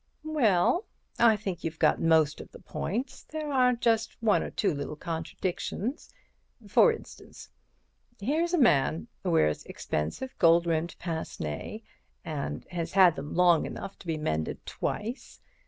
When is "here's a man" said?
8.19-9.09